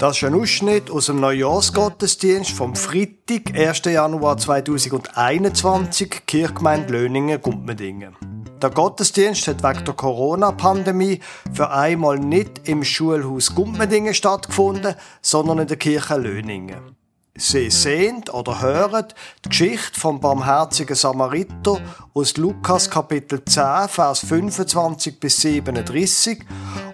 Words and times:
Das 0.00 0.16
ist 0.16 0.24
ein 0.24 0.32
Ausschnitt 0.32 0.90
aus 0.90 1.06
dem 1.06 1.20
Neujahrsgottesdienst 1.20 2.52
vom 2.52 2.74
Freitag, 2.74 3.54
1. 3.54 3.82
Januar 3.84 4.38
2021, 4.38 6.22
Kirchgemeinde 6.26 6.90
Löningen, 6.90 7.38
Gumpmedingen. 7.38 8.16
Der 8.62 8.70
Gottesdienst 8.70 9.46
hat 9.46 9.62
wegen 9.62 9.84
der 9.84 9.92
Corona-Pandemie 9.92 11.20
für 11.52 11.68
einmal 11.70 12.18
nicht 12.18 12.66
im 12.66 12.82
Schulhaus 12.82 13.54
Gumpmedingen 13.54 14.14
stattgefunden, 14.14 14.94
sondern 15.20 15.58
in 15.58 15.68
der 15.68 15.76
Kirche 15.76 16.16
Löningen. 16.16 16.96
Sie 17.36 17.68
sehen 17.68 18.24
oder 18.32 18.62
hören 18.62 19.04
die 19.44 19.50
Geschichte 19.50 20.00
vom 20.00 20.18
barmherzigen 20.18 20.96
Samariter 20.96 21.78
aus 22.14 22.38
Lukas 22.38 22.88
Kapitel 22.88 23.44
10, 23.44 23.88
Vers 23.88 24.20
25 24.20 25.20
bis 25.20 25.42
37 25.42 26.42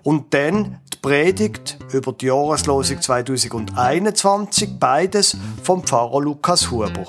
und 0.03 0.35
dann 0.35 0.81
Predigt 1.01 1.79
über 1.93 2.13
die 2.13 2.27
Jahreslosung 2.27 3.01
2021, 3.01 4.79
beides 4.79 5.37
vom 5.63 5.85
Pfarrer 5.85 6.21
Lukas 6.21 6.71
Huber. 6.71 7.07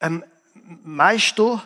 Ähm, 0.00 0.24
Meister, 0.84 1.62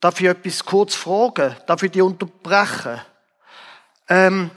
Darf 0.00 0.20
ich 0.20 0.26
etwas 0.26 0.64
kurz 0.64 0.94
fragen? 0.94 1.56
Darf 1.66 1.82
ich 1.82 1.92
dich 1.92 2.02
unterbrechen? 2.02 3.00
Ähm, 4.08 4.50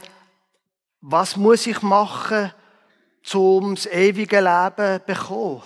was 1.02 1.36
muss 1.36 1.68
ich 1.68 1.82
machen, 1.82 2.52
um 3.34 3.76
das 3.76 3.86
ewige 3.88 4.40
Leben 4.40 5.00
zu 5.00 5.06
bekommen? 5.06 5.62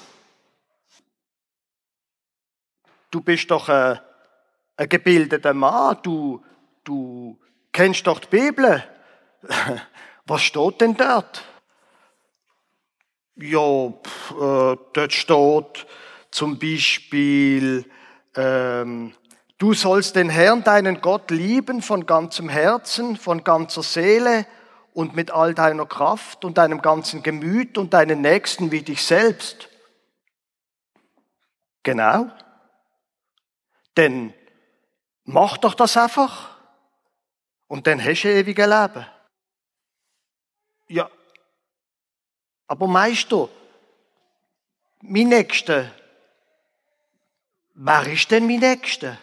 Du 3.16 3.21
bist 3.21 3.49
doch 3.49 3.70
ein, 3.70 3.98
ein 4.76 4.90
gebildeter 4.90 5.54
Mann, 5.54 5.98
du, 6.04 6.44
du 6.84 7.40
kennst 7.72 8.05
doch 8.07 8.20
die 8.20 8.27
Bibel. 8.27 8.84
Was 10.26 10.41
steht 10.41 10.82
denn 10.82 10.98
dort? 10.98 11.46
Ja, 13.38 13.90
pff, 13.90 14.32
äh, 14.32 14.77
dort 14.91 15.13
steht 15.13 15.88
zum 16.30 16.60
Beispiel, 16.60 17.90
ähm, 18.35 19.13
du 19.60 19.74
sollst 19.74 20.18
den 20.18 20.29
Herrn, 20.29 20.66
deinen 20.66 21.00
Gott, 21.00 21.32
lieben 21.32 21.82
von 21.82 22.05
ganzem 22.05 22.50
Herzen, 22.50 23.16
von 23.16 23.46
ganzer 23.46 23.84
Seele 23.84 24.46
und 24.94 25.16
mit 25.16 25.32
all 25.32 25.54
deiner 25.54 25.85
Kraft 25.85 26.44
und 26.44 26.57
deinem 26.57 26.82
ganzen 26.82 27.24
Gemüt 27.24 27.77
und 27.77 27.94
deinen 27.94 28.20
Nächsten 28.20 28.74
wie 28.74 28.82
dich 28.82 29.02
selbst. 29.02 29.70
Genau. 31.84 32.29
Denn 33.98 34.34
mach 35.24 35.57
doch 35.57 35.74
das 35.74 35.96
einfach 35.98 36.57
und 37.68 37.88
dann 37.88 38.04
hast 38.04 38.24
du 38.24 38.29
ewige 38.29 38.65
Leben. 38.65 39.05
Ja, 40.88 41.10
aber 42.68 42.88
Meister, 42.88 43.49
mein 45.01 45.29
Nächster, 45.29 45.91
Wer 47.77 48.07
ist 48.07 48.32
denn 48.32 48.48
mein 48.48 48.60
Nächster? 48.60 49.18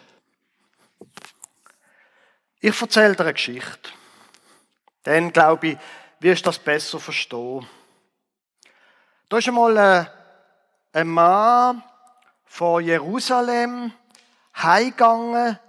Ich 2.59 2.79
erzähle 2.79 3.15
dir 3.15 3.23
eine 3.23 3.33
Geschichte. 3.33 3.89
Dann, 5.01 5.33
glaube 5.33 5.69
ich, 5.69 5.77
wirst 6.19 6.45
du 6.45 6.49
das 6.49 6.59
besser 6.59 6.99
verstehen. 6.99 7.67
Da 9.27 9.39
ist 9.39 9.47
einmal 9.47 9.75
ein, 9.75 10.07
ein 10.93 11.07
Mann 11.07 11.83
von 12.45 12.83
Jerusalem 12.83 13.91
heimgegangen 14.55 15.59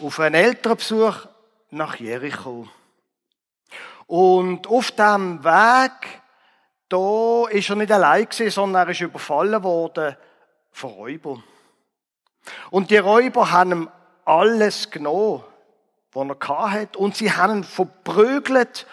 auf 0.00 0.20
einen 0.20 0.34
Elternbesuch 0.34 1.26
nach 1.70 1.96
Jericho. 1.96 2.68
Und 4.06 4.66
auf 4.66 4.90
dem 4.92 5.42
Weg, 5.42 6.22
da 6.88 7.48
ist 7.48 7.70
er 7.70 7.76
nicht 7.76 7.92
allein 7.92 8.28
gewesen, 8.28 8.50
sondern 8.50 8.86
er 8.86 8.90
ist 8.90 9.00
überfallen 9.00 9.62
worden 9.62 10.16
von 10.70 10.90
Räubern. 10.90 11.42
Und 12.70 12.90
die 12.90 12.98
Räuber 12.98 13.50
haben 13.50 13.72
ihm 13.72 13.90
alles 14.24 14.90
genommen, 14.90 15.42
was 16.12 16.28
er 16.48 16.70
hatte. 16.70 16.98
Und 16.98 17.16
sie 17.16 17.32
haben 17.32 17.58
ihn 17.58 17.64
verprügelt 17.64 18.86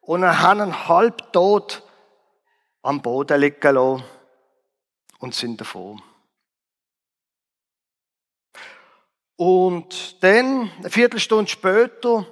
und 0.00 0.24
haben 0.24 0.60
ihn 0.60 0.88
halbtot 0.88 1.82
am 2.82 3.02
Boden 3.02 3.40
liegen 3.40 3.74
lassen 3.74 4.04
und 5.18 5.34
sind 5.34 5.60
davon. 5.60 6.02
Und 9.44 10.22
dann, 10.22 10.70
eine 10.78 10.88
Viertelstunde 10.88 11.50
später, 11.50 12.24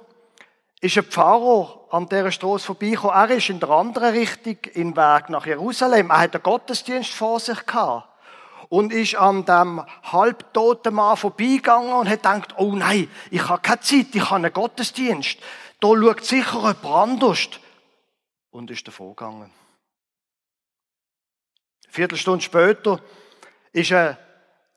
ist 0.79 0.97
ein 0.97 1.03
Pfarrer 1.03 1.85
an 1.89 2.07
dieser 2.07 2.31
Straße 2.31 2.65
vorbeigekommen. 2.65 3.13
Er 3.13 3.35
ist 3.35 3.49
in 3.49 3.59
der 3.59 3.69
anderen 3.69 4.13
Richtung, 4.13 4.55
im 4.75 4.95
Weg 4.95 5.29
nach 5.29 5.45
Jerusalem. 5.45 6.09
Er 6.09 6.19
hat 6.19 6.35
einen 6.35 6.43
Gottesdienst 6.43 7.11
vor 7.11 7.41
sich 7.41 7.65
gehabt 7.65 8.07
und 8.69 8.93
ist 8.93 9.15
an 9.15 9.43
dem 9.43 9.85
halbtoten 10.03 10.93
Mann 10.93 11.17
vorbeigegangen 11.17 11.91
und 11.91 12.07
hat 12.07 12.23
gedacht, 12.23 12.55
oh 12.55 12.75
nein, 12.77 13.09
ich 13.29 13.45
habe 13.45 13.61
keine 13.61 13.81
Zeit, 13.81 14.07
ich 14.13 14.23
habe 14.23 14.35
einen 14.35 14.53
Gottesdienst. 14.53 15.37
Da 15.81 15.89
schaut 15.89 16.23
sicher 16.23 16.59
jemand 16.59 16.85
anders. 16.85 17.49
Und 18.51 18.71
ist 18.71 18.87
davon 18.87 19.17
gegangen. 19.17 19.51
Eine 21.83 21.91
Viertelstunde 21.91 22.41
später 22.41 23.01
ist 23.73 23.91
ein, 23.91 24.17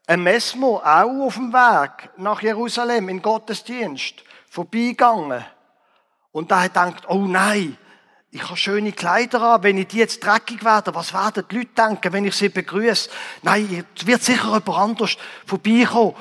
ein 0.07 0.23
Messmo 0.23 0.79
auch 0.79 1.27
auf 1.27 1.35
dem 1.35 1.53
Weg 1.53 2.11
nach 2.19 2.43
Jerusalem 2.43 3.09
in 3.09 3.23
Gottesdienst 3.23 4.23
vorbeigegangen. 4.51 5.45
Und 6.31 6.51
da 6.51 6.63
hat 6.63 6.75
gedacht, 6.75 7.09
oh 7.09 7.27
nein, 7.27 7.79
ich 8.31 8.43
habe 8.43 8.57
schöne 8.57 8.93
Kleider 8.93 9.41
an. 9.41 9.63
Wenn 9.63 9.79
ich 9.79 9.89
die 9.89 9.99
jetzt 9.99 10.25
dreckig 10.25 10.65
werde, 10.65 10.95
was 10.95 11.15
werden 11.15 11.45
die 11.49 11.59
Leute 11.59 11.75
denken, 11.75 12.13
wenn 12.13 12.25
ich 12.25 12.35
sie 12.35 12.49
begrüße? 12.49 13.09
Nein, 13.43 13.87
es 13.97 14.07
wird 14.07 14.23
sicher 14.23 14.47
jemand 14.47 14.69
anders 14.69 15.17
vorbeikommen. 15.47 16.17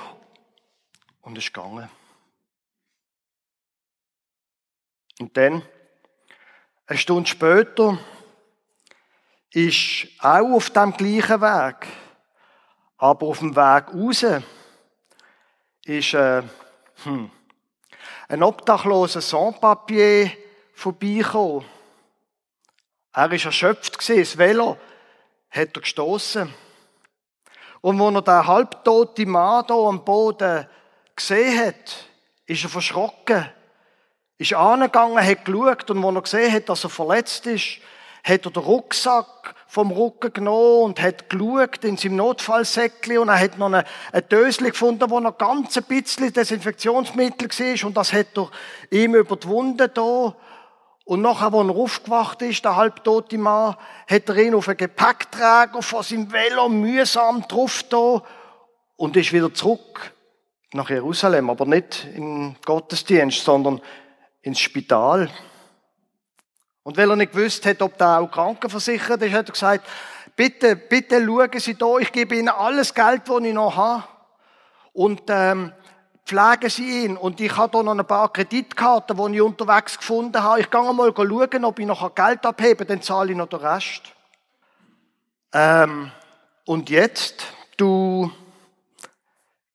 Und 1.22 1.38
es 1.38 1.46
ist 1.46 1.54
gegangen. 1.54 1.90
Und 5.20 5.36
dann, 5.36 5.64
eine 6.86 7.00
Stunde 7.00 7.30
später, 7.30 7.98
ist 9.52 10.08
auch 10.20 10.54
auf 10.54 10.70
dem 10.70 10.94
gleichen 10.94 11.42
Weg, 11.42 11.88
aber 13.04 13.28
auf 13.28 13.40
dem 13.40 13.54
Weg 13.54 13.94
raus, 13.94 14.26
ist 15.84 16.14
äh, 16.14 16.42
hm, 17.04 17.30
ein 18.30 18.44
obdachloser 18.44 19.20
Sans-Papier 19.20 20.32
vorbeigekommen. 20.74 21.66
Er 23.12 23.30
war 23.30 23.32
erschöpft, 23.34 24.10
das 24.10 24.38
Velo 24.38 24.78
hat 25.52 25.76
er 25.76 25.82
gestoßen. 25.82 26.54
Und 27.82 28.02
als 28.02 28.16
er 28.16 28.22
den 28.22 28.48
halbtoten 28.48 29.30
Mann 29.30 29.66
hier 29.68 29.76
am 29.76 30.06
Boden 30.06 30.66
gesehen 31.14 31.60
hat, 31.60 32.06
ist 32.46 32.64
er 32.64 32.70
verschrocken. 32.70 33.50
Ist 34.38 34.54
angegangen, 34.54 35.22
hat 35.22 35.44
geschaut 35.44 35.92
und 35.92 36.06
als 36.06 36.16
er 36.16 36.22
gesehen 36.22 36.54
hat, 36.54 36.70
dass 36.70 36.86
er 36.86 36.90
verletzt 36.90 37.48
ist, 37.48 37.80
hat 38.24 38.46
er 38.46 38.52
den 38.52 38.64
Rucksack 38.64 39.56
vom 39.68 39.92
Rücken 39.92 40.32
genommen 40.32 40.84
und 40.84 41.02
hat 41.02 41.30
geschaut 41.30 41.84
in 41.84 41.98
seinem 41.98 42.16
Notfallsäckchen 42.18 43.18
und 43.18 43.30
er 43.30 43.40
hat 43.40 43.58
noch 43.58 43.68
eine, 43.68 43.84
eine 44.12 44.22
Dösli 44.22 44.70
gefunden, 44.70 45.10
wo 45.10 45.20
noch 45.20 45.38
ganz 45.38 45.78
ein 45.78 45.84
bisschen 45.84 46.32
Desinfektionsmittel 46.32 47.50
war 47.50 47.88
und 47.88 47.98
das 47.98 48.14
hat 48.14 48.38
er 48.38 48.50
ihm 48.92 49.16
über 49.16 49.36
die 49.36 49.48
Wunde 49.48 49.92
hier 49.94 50.36
und 51.06 51.22
nachher, 51.22 51.54
als 51.54 51.68
er 51.68 51.76
aufgewacht 51.76 52.42
ist, 52.44 52.64
der 52.64 52.78
halbtote 52.78 53.38
Mann, 53.38 53.76
hat 54.08 54.30
er 54.30 54.38
ihn 54.38 54.56
auf 54.56 54.70
einen 54.70 54.78
Gepäckträger 54.78 55.82
von 55.82 56.04
seinem 56.04 56.32
Velo 56.32 56.70
mühsam 56.70 57.46
drauf 57.48 57.84
da 57.90 58.24
und 58.96 59.18
ist 59.18 59.34
wieder 59.34 59.54
zurück 59.54 60.14
nach 60.72 60.90
Jerusalem, 60.90 61.50
aber 61.50 61.66
nicht 61.66 62.08
im 62.16 62.56
Gottesdienst, 62.66 63.44
sondern 63.44 63.82
ins 64.42 64.60
Spital. 64.60 65.30
Und 66.84 66.98
weil 66.98 67.10
er 67.10 67.16
nicht 67.16 67.32
gewusst 67.32 67.66
hat, 67.66 67.82
ob 67.82 67.98
da 67.98 68.20
auch 68.20 68.30
krankenversichert 68.30 69.22
ist, 69.22 69.34
hat 69.34 69.50
er 69.50 69.54
gesagt, 69.54 69.88
bitte, 70.36 70.76
bitte 70.76 71.24
schauen 71.26 71.60
Sie 71.60 71.76
da, 71.76 71.98
ich 71.98 72.12
gebe 72.12 72.36
Ihnen 72.36 72.50
alles 72.50 72.94
Geld, 72.94 73.22
das 73.28 73.42
ich 73.42 73.54
noch 73.54 73.76
habe. 73.76 74.04
Und 74.92 75.24
ähm, 75.30 75.72
pflegen 76.26 76.70
sie 76.70 77.04
ihn. 77.04 77.18
Und 77.18 77.40
ich 77.42 77.56
habe 77.58 77.78
hier 77.78 77.84
noch 77.84 77.98
ein 77.98 78.08
paar 78.08 78.32
Kreditkarten, 78.32 79.18
die 79.18 79.36
ich 79.36 79.42
unterwegs 79.42 79.98
gefunden 79.98 80.42
habe. 80.42 80.62
Ich 80.62 80.70
gehe 80.70 80.94
mal 80.94 81.14
schauen, 81.16 81.66
ob 81.66 81.80
ich 81.80 81.86
noch 81.86 82.16
Geld 82.16 82.46
abhebe, 82.46 82.86
dann 82.86 83.02
zahle 83.02 83.32
ich 83.32 83.38
noch 83.38 83.50
den 83.50 83.60
Rest. 83.60 84.04
Ähm, 85.52 86.12
und 86.66 86.90
jetzt, 86.90 87.46
du 87.78 88.32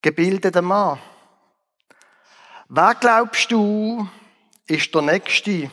gebildeter 0.03 0.63
Mann, 0.63 0.99
wer 2.69 2.95
glaubst 2.95 3.51
du, 3.51 4.09
ist 4.67 4.95
der 4.95 5.03
Nächste, 5.03 5.71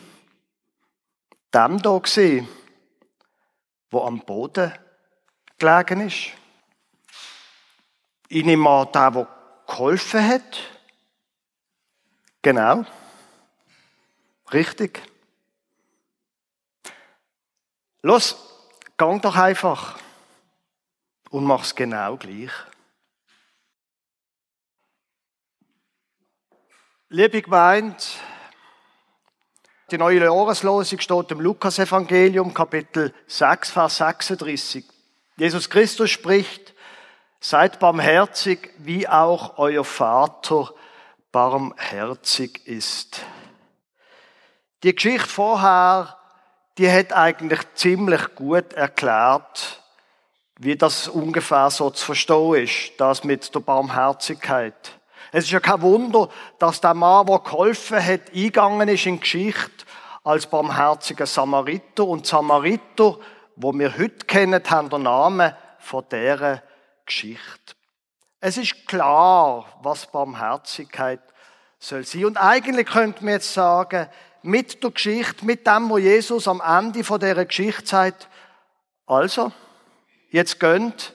dem 1.56 1.80
da 1.80 1.96
gesehen, 1.98 2.46
wo 3.90 4.04
am 4.04 4.20
Boden 4.20 4.72
gelegen 5.56 6.06
ist? 6.06 6.32
Ich 8.28 8.44
nehme 8.44 8.68
an, 8.68 8.92
der, 8.92 9.10
der 9.10 9.28
geholfen 9.66 10.28
hat? 10.28 10.58
Genau. 12.42 12.84
Richtig. 14.52 15.02
Los, 18.02 18.36
gang 18.98 19.22
doch 19.22 19.36
einfach 19.36 19.98
und 21.30 21.44
mach's 21.44 21.74
genau 21.74 22.16
gleich. 22.16 22.52
Liebe 27.08 27.40
Gemeinde, 27.40 27.96
die 29.90 29.98
neue 29.98 30.24
Jahreslosung 30.24 30.98
steht 30.98 31.30
im 31.30 31.40
Lukas-Evangelium, 31.40 32.52
Kapitel 32.52 33.14
6, 33.28 33.70
Vers 33.70 33.98
36. 33.98 34.84
Jesus 35.36 35.70
Christus 35.70 36.10
spricht, 36.10 36.74
seid 37.38 37.78
barmherzig, 37.78 38.70
wie 38.78 39.06
auch 39.06 39.58
euer 39.58 39.84
Vater 39.84 40.72
barmherzig 41.30 42.66
ist. 42.66 43.20
Die 44.82 44.92
Geschichte 44.92 45.28
vorher, 45.28 46.16
die 46.78 46.90
hat 46.90 47.12
eigentlich 47.12 47.60
ziemlich 47.74 48.34
gut 48.34 48.72
erklärt, 48.72 49.82
wie 50.58 50.74
das 50.74 51.06
ungefähr 51.06 51.70
so 51.70 51.90
zu 51.90 52.06
verstehen 52.06 52.54
ist, 52.54 52.92
das 52.98 53.22
mit 53.22 53.54
der 53.54 53.60
Barmherzigkeit. 53.60 54.98
Es 55.36 55.44
ist 55.44 55.50
ja 55.50 55.60
kein 55.60 55.82
Wunder, 55.82 56.30
dass 56.58 56.80
der 56.80 56.94
Mann, 56.94 57.26
der 57.26 57.40
geholfen 57.40 58.02
hat, 58.02 58.32
eingegangen 58.34 58.88
ist 58.88 59.04
in 59.04 59.16
die 59.16 59.20
Geschichte 59.20 59.84
als 60.24 60.46
barmherziger 60.46 61.26
Samariter. 61.26 62.06
Und 62.06 62.26
Samariter, 62.26 63.18
wo 63.54 63.74
wir 63.74 63.98
heute 63.98 64.24
kennen, 64.24 64.62
haben 64.66 64.88
den 64.88 65.02
Namen 65.02 65.52
von 65.78 66.06
dieser 66.10 66.62
Geschichte. 67.04 67.74
Es 68.40 68.56
ist 68.56 68.86
klar, 68.88 69.66
was 69.82 70.10
Barmherzigkeit 70.10 71.20
soll 71.78 72.04
sein. 72.04 72.24
Und 72.24 72.38
eigentlich 72.38 72.86
könnte 72.86 73.22
man 73.22 73.34
jetzt 73.34 73.52
sagen, 73.52 74.08
mit 74.40 74.82
der 74.82 74.90
Geschichte, 74.90 75.44
mit 75.44 75.66
dem, 75.66 75.90
wo 75.90 75.98
Jesus 75.98 76.48
am 76.48 76.62
Ende 76.62 77.04
von 77.04 77.20
dieser 77.20 77.44
Geschichte 77.44 77.86
sagt, 77.86 78.26
also, 79.04 79.52
jetzt 80.30 80.58
gönnt 80.58 81.12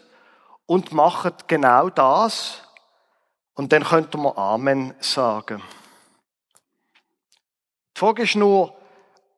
und 0.68 0.92
macht 0.92 1.48
genau 1.48 1.90
das, 1.90 2.62
und 3.62 3.72
dann 3.72 3.84
könnte 3.84 4.18
man 4.18 4.36
Amen 4.38 4.96
sagen. 5.02 5.62
Die 7.96 8.00
Frage 8.00 8.24
ist 8.24 8.36
nur, 8.36 8.75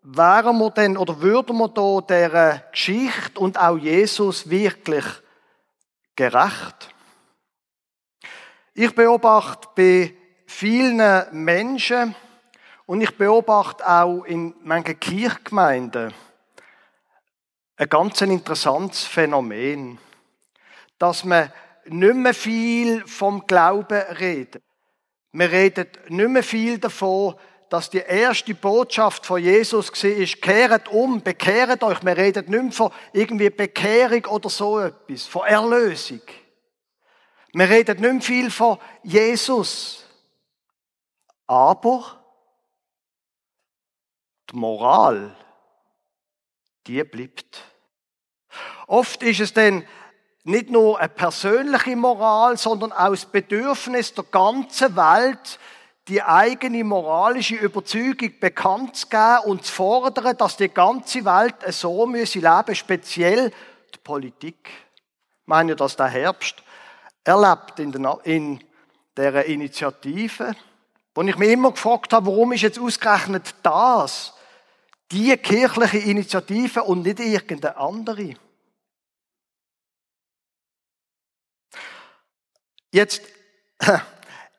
wären 0.02 0.60
wir 0.60 0.70
denn 0.70 0.96
oder 0.96 1.20
würden 1.20 1.58
wir 1.58 1.68
da 1.68 2.00
dieser 2.00 2.60
Geschichte 2.72 3.38
und 3.38 3.60
auch 3.60 3.76
Jesus 3.76 4.50
wirklich 4.50 5.04
gerecht? 6.16 6.90
Ich 8.74 8.96
beobachte 8.96 9.68
bei 9.76 10.14
vielen 10.46 11.26
Menschen 11.34 12.16
und 12.86 13.02
ich 13.02 13.18
beobachte 13.18 13.86
auch 13.86 14.24
in 14.24 14.56
manchen 14.64 15.02
Kirchgemeinden 15.02 16.14
ein 17.76 17.90
ganz 17.90 18.22
interessantes 18.22 19.04
Phänomen, 19.04 19.98
dass 20.98 21.26
man 21.26 21.52
nicht 21.86 22.16
mehr 22.16 22.34
viel 22.34 23.06
vom 23.08 23.46
Glauben 23.46 24.02
reden. 24.20 24.62
Wir 25.32 25.52
reden 25.52 25.88
nicht 26.10 26.30
mehr 26.30 26.44
viel 26.44 26.78
davon, 26.78 27.36
dass 27.70 27.90
die 27.90 27.98
erste 27.98 28.54
Botschaft 28.54 29.26
von 29.26 29.42
Jesus 29.42 29.92
war, 29.92 30.26
kehret 30.42 30.88
um, 30.90 31.24
bekehret 31.24 31.82
euch. 31.82 32.04
Wir 32.06 32.16
reden 32.16 32.50
nicht 32.50 32.64
mehr 32.64 32.72
von 32.72 32.92
irgendwie 33.14 33.50
Bekehrung 33.50 34.26
oder 34.26 34.50
so 34.50 34.80
etwas, 34.80 35.26
von 35.26 35.48
Erlösung. 35.48 36.22
Wir 37.52 37.70
reden 37.70 38.00
nicht 38.00 38.14
mehr 38.14 38.22
viel 38.22 38.52
von 38.52 38.78
Jesus. 39.02 40.08
Aber 41.48 42.24
die 44.52 44.56
Moral, 44.56 45.36
die 46.86 47.04
bleibt. 47.04 47.64
Oft 48.86 49.24
ist 49.24 49.40
es 49.40 49.54
dann 49.54 49.84
nicht 50.44 50.70
nur 50.70 51.00
eine 51.00 51.10
persönliche 51.10 51.96
Moral, 51.96 52.58
sondern 52.58 52.90
das 52.90 53.26
Bedürfnis 53.26 54.14
der 54.14 54.26
ganzen 54.26 54.96
Welt, 54.96 55.60
die 56.10 56.22
eigene 56.22 56.84
moralische 56.84 57.56
Überzeugung 57.56 58.32
bekannt 58.40 58.96
zu 58.96 59.08
geben 59.08 59.40
und 59.46 59.66
zu 59.66 59.72
fordern, 59.72 60.36
dass 60.36 60.58
die 60.58 60.68
ganze 60.68 61.24
Welt 61.24 61.56
so 61.70 62.06
müsse 62.06 62.40
leben, 62.40 62.76
speziell 62.76 63.52
die 63.94 64.00
Politik. 64.04 64.68
Ich 64.68 65.48
meine 65.48 65.76
dass 65.76 65.96
der 65.96 66.08
Herbst 66.08 66.62
erlebt 67.24 67.80
in, 67.80 68.60
der, 69.16 69.46
Initiative, 69.46 70.56
wo 71.16 71.22
ich 71.22 71.38
mich 71.38 71.52
immer 71.52 71.72
gefragt 71.72 72.12
habe, 72.12 72.28
warum 72.28 72.52
ist 72.52 72.64
jetzt 72.64 72.80
ausgerechnet 72.80 73.56
das 73.64 74.34
die 75.12 75.36
kirchliche 75.38 76.00
Initiative 76.00 76.84
und 76.84 77.04
nicht 77.04 77.20
irgendeine 77.20 77.78
andere? 77.78 78.34
Jetzt, 82.94 83.24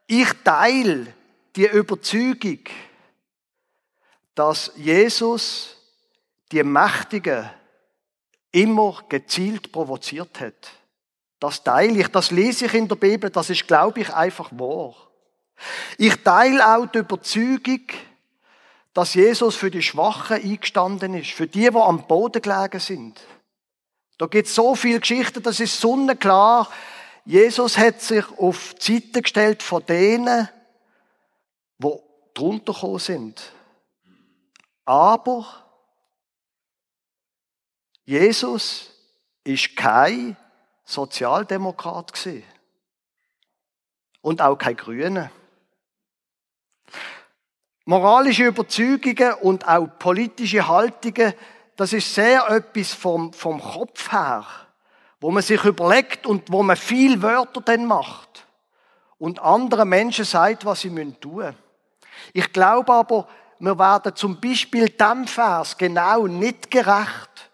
ich 0.09 0.29
teile 0.43 1.07
die 1.55 1.69
Überzeugung, 1.69 2.59
dass 4.35 4.73
Jesus 4.75 5.77
die 6.51 6.65
Mächtigen 6.65 7.49
immer 8.51 9.05
gezielt 9.09 9.71
provoziert 9.71 10.41
hat. 10.41 10.73
Das 11.39 11.63
teile 11.63 12.01
ich, 12.01 12.09
das 12.09 12.33
lese 12.33 12.67
ich 12.67 12.75
in 12.75 12.89
der 12.89 12.97
Bibel, 12.97 13.31
das 13.31 13.51
ist, 13.51 13.69
glaube 13.69 14.01
ich, 14.01 14.13
einfach 14.13 14.51
wahr. 14.53 14.97
Ich 15.97 16.17
teile 16.25 16.77
auch 16.77 16.87
die 16.87 16.99
Überzeugung, 16.99 17.83
dass 18.95 19.15
Jesus 19.15 19.55
für 19.55 19.71
die 19.71 19.83
Schwachen 19.83 20.43
eingestanden 20.43 21.15
ist, 21.15 21.31
für 21.31 21.47
die, 21.47 21.71
die 21.71 21.77
am 21.77 22.09
Boden 22.09 22.43
gelegen 22.43 22.81
sind. 22.81 23.21
Da 24.19 24.27
gibt 24.27 24.49
es 24.49 24.57
so 24.57 24.75
viele 24.75 24.99
Geschichten, 24.99 25.41
das 25.41 25.61
ist 25.61 25.81
sonnenklar. 25.81 26.69
Jesus 27.25 27.79
hat 27.79 28.03
sich 28.03 28.25
auf 28.39 28.75
die 28.75 28.95
Seite 28.95 29.23
gestellt 29.23 29.63
von 29.63 29.85
denen, 29.87 30.49
die 31.79 31.99
drunter 32.35 32.75
gekommen 32.75 32.99
sind. 32.99 33.53
Aber 34.85 35.47
Jesus 38.05 38.91
ist 39.43 39.75
kein 39.75 40.37
Sozialdemokrat. 40.85 42.13
Und 44.21 44.43
auch 44.43 44.57
kein 44.57 44.77
Grüne. 44.77 45.31
Moralische 47.87 48.45
Überzeugungen 48.47 49.35
und 49.35 49.67
auch 49.67 49.87
politische 49.99 50.67
Haltungen, 50.69 51.35
das 51.77 51.93
ist 51.93 52.15
sehr 52.15 52.49
etwas 52.49 52.93
vom, 52.93 53.33
vom 53.33 53.61
Kopf 53.61 54.13
her 54.13 54.64
wo 55.25 55.31
man 55.31 55.43
sich 55.43 55.65
überlegt 55.65 56.27
und 56.27 56.53
wo 56.53 56.63
man 56.63 56.77
viel 56.77 57.23
Wörter 57.23 57.63
dann 57.63 57.87
macht 57.87 58.47
und 59.17 59.41
anderen 59.41 59.89
Menschen 59.89 60.27
sagt, 60.27 60.67
was 60.67 60.83
sie 60.83 60.91
tun 61.19 61.37
müssen. 61.37 61.57
Ich 62.35 62.53
glaube 62.53 62.93
aber, 62.93 63.27
wir 63.59 63.79
werden 63.79 64.15
zum 64.17 64.39
Beispiel 64.39 64.91
dem 64.91 65.27
Vers 65.27 65.79
genau 65.79 66.27
nicht 66.27 66.71
gerecht, 66.71 67.51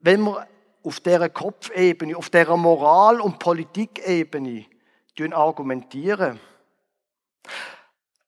wenn 0.00 0.22
wir 0.24 0.48
auf 0.82 0.98
dieser 0.98 1.28
Kopfebene, 1.28 2.16
auf 2.16 2.28
dieser 2.28 2.56
Moral- 2.56 3.20
und 3.20 3.38
Politikebene 3.38 4.66
argumentieren. 5.30 6.40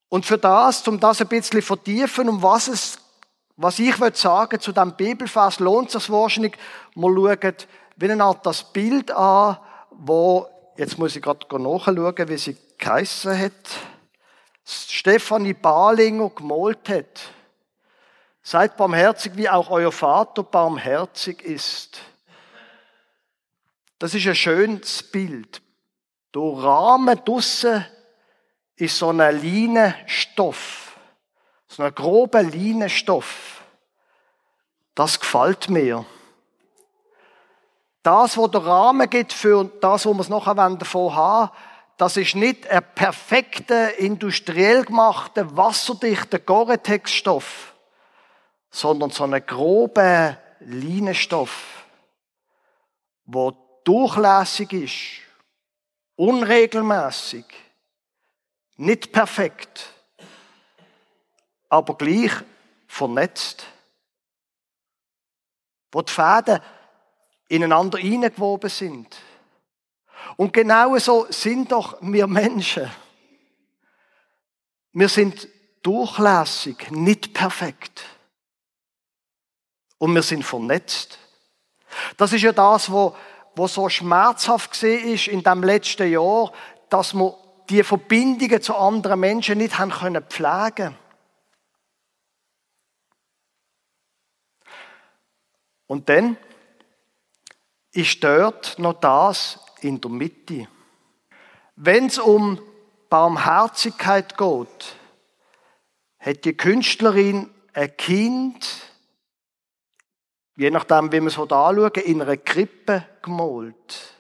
Und 0.09 0.25
für 0.25 0.39
das, 0.39 0.87
um 0.87 1.01
das 1.01 1.21
ein 1.21 1.27
bisschen 1.27 1.63
vertiefen, 1.63 2.29
um 2.29 2.41
was 2.41 2.69
es, 2.69 2.99
was 3.57 3.81
ich 3.81 3.97
sagen 4.15 4.61
zu 4.61 4.71
diesem 4.71 4.95
Bibelvers, 4.95 5.59
lohnt 5.59 5.93
es 5.93 6.05
sich 6.05 6.13
wahrscheinlich, 6.13 6.57
wir 6.95 7.13
schauen 7.13 7.57
wie 7.97 8.11
eine 8.11 8.25
Art 8.25 8.45
das 8.45 8.73
Bild 8.73 9.11
an, 9.11 9.59
wo, 9.91 10.49
jetzt 10.77 10.99
muss 10.99 11.15
ich 11.17 11.23
gerade 11.23 11.47
nachschauen, 11.61 12.29
wie 12.29 12.39
sie 12.39 12.57
geheissen 12.79 13.39
hat, 13.39 13.53
Stefanie 14.65 15.55
Balinger 15.55 16.31
gemalt 16.31 16.89
hat. 16.89 17.21
Seid 18.43 18.77
barmherzig, 18.77 19.37
wie 19.37 19.49
auch 19.49 19.71
euer 19.71 19.93
Vater 19.93 20.43
barmherzig 20.43 21.43
ist. 21.43 21.99
Das 23.99 24.15
ist 24.15 24.27
ein 24.27 24.35
schönes 24.35 25.03
Bild. 25.03 25.63
Der 26.35 26.43
Rahmen 26.43 27.19
draussen 27.25 27.87
ist 28.77 28.99
so 28.99 29.11
ein 29.11 29.19
Leinenstoff. 29.19 30.99
So 31.69 31.83
ein 31.83 31.95
grober 31.95 32.43
Leinenstoff. 32.43 33.63
Das 34.95 35.19
gefällt 35.19 35.71
mir. 35.71 36.05
Das, 38.05 38.39
was 38.39 38.51
der 38.53 38.65
Rahmen 38.65 39.11
gibt 39.11 39.33
für 39.33 39.65
das, 39.81 40.07
was 40.07 40.15
wir 40.15 40.21
es 40.21 40.29
nachher 40.29 40.55
davon 40.55 41.15
haben 41.15 41.51
das 41.97 42.17
ist 42.17 42.35
nicht 42.35 42.67
ein 42.67 42.85
perfekter, 42.95 43.97
industriell 43.99 44.85
gemachter, 44.85 45.57
wasserdichter 45.57 46.41
Gore-Tex-Stoff, 46.41 47.75
sondern 48.71 49.11
so 49.11 49.25
ein 49.25 49.47
grober 49.47 50.37
Leinenstoff, 50.61 51.85
der 53.27 53.55
durchlässig 53.85 54.73
ist, 54.73 54.97
unregelmäßig, 56.17 57.45
nicht 58.77 59.13
perfekt, 59.13 59.93
aber 61.69 61.97
gleich 61.97 62.33
vernetzt. 62.89 63.67
Wo 65.93 66.03
die 66.03 66.13
Fäden 66.13 66.61
ineinander 67.49 67.99
eingewoben 67.99 68.71
sind. 68.71 69.17
Und 70.37 70.53
genau 70.53 70.97
so 70.99 71.27
sind 71.31 71.71
doch 71.73 71.99
wir 72.01 72.27
Menschen. 72.27 72.91
Wir 74.93 75.09
sind 75.09 75.49
durchlässig, 75.83 76.91
nicht 76.91 77.35
perfekt. 77.35 78.05
Und 79.99 80.15
wir 80.15 80.23
sind 80.23 80.45
vernetzt. 80.45 81.19
Das 82.17 82.33
ist 82.33 82.43
ja 82.43 82.53
das, 82.53 82.91
wo, 82.91 83.15
wo 83.55 83.67
so 83.67 83.89
schmerzhaft 83.89 84.83
ist 84.83 85.29
in 85.29 85.43
dem 85.43 85.63
letzten 85.63 86.11
Jahr, 86.11 86.53
dass 86.89 87.15
wir 87.15 87.37
die 87.71 87.83
Verbindungen 87.83 88.61
zu 88.61 88.75
anderen 88.75 89.21
Menschen 89.21 89.59
nicht 89.59 89.79
haben 89.79 89.91
können 89.91 90.25
pflegen. 90.25 90.97
Und 95.87 96.09
dann 96.09 96.37
ist 97.95 98.23
dort 98.25 98.79
noch 98.79 99.01
das 99.01 99.59
in 99.81 100.01
der 100.01 100.11
Mitte. 100.11 100.69
Wenn 101.77 102.07
es 102.07 102.19
um 102.19 102.61
Barmherzigkeit 103.09 104.37
geht, 104.37 104.97
hat 106.19 106.45
die 106.45 106.57
Künstlerin 106.57 107.51
ein 107.73 107.97
Kind, 107.97 108.67
je 110.57 110.71
nachdem, 110.71 111.13
wie 111.13 111.21
man 111.21 111.29
es 111.29 111.39
anschauen 111.39 111.93
in 112.05 112.23
einer 112.23 112.37
Krippe 112.37 113.07
gemalt. 113.23 114.15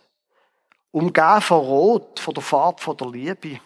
Umgeben 0.90 1.40
von 1.40 1.59
Rot, 1.59 2.21
von 2.21 2.35
der 2.35 2.43
Farbe 2.43 2.81
von 2.81 2.97
der 2.97 3.09
Liebe. 3.09 3.61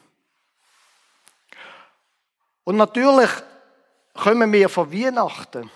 Und 2.65 2.77
natürlich 2.77 3.31
kommen 4.15 4.53
wir 4.53 4.69
von 4.69 4.93
Weihnachten. 4.93 5.71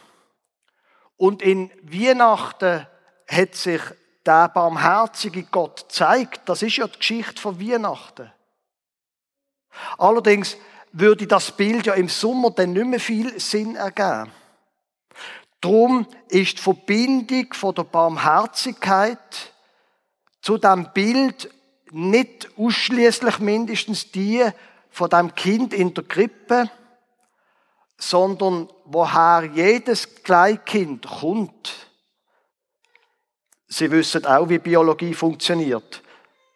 Und 1.17 1.43
in 1.43 1.71
Weihnachten 1.83 2.87
hat 3.29 3.55
sich 3.55 3.81
der 4.27 4.49
barmherzige 4.49 5.45
Gott 5.45 5.89
gezeigt. 5.89 6.43
Das 6.47 6.63
ist 6.63 6.77
ja 6.77 6.87
die 6.87 6.99
Geschichte 6.99 7.41
von 7.41 7.61
Weihnachten. 7.61 8.31
Allerdings 9.99 10.57
würde 10.93 11.27
das 11.27 11.51
Bild 11.53 11.87
ja 11.87 11.95
im 11.95 12.09
Sommer 12.09 12.51
dann 12.51 12.73
nicht 12.73 12.87
mehr 12.87 13.01
viel 13.01 13.39
Sinn 13.41 13.77
ergeben. 13.77 14.31
Drum 15.61 16.07
ist 16.29 16.59
die 16.59 16.63
Verbindung 16.63 17.53
von 17.53 17.75
der 17.75 17.85
Barmherzigkeit 17.85 19.53
zu 20.41 20.59
dem 20.59 20.93
Bild 20.93 21.49
nicht 21.93 22.49
ausschließlich 22.57 23.39
mindestens 23.39 24.11
die 24.11 24.45
von 24.91 25.09
dem 25.09 25.35
Kind 25.35 25.73
in 25.73 25.95
der 25.95 26.05
Krippe, 26.05 26.71
sondern 27.97 28.69
woher 28.85 29.49
jedes 29.55 30.23
Kleinkind 30.23 31.07
kommt. 31.07 31.92
Sie 33.73 33.91
wissen 33.91 34.27
auch, 34.27 34.51
wie 34.51 34.59
Biologie 34.59 35.15
funktioniert. 35.15 36.03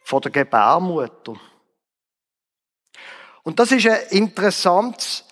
Von 0.04 0.20
der 0.20 0.30
Gebärmutter. 0.30 1.34
Und 3.42 3.58
das 3.58 3.72
ist 3.72 3.86
eine, 3.86 3.96
interessant, 4.10 5.24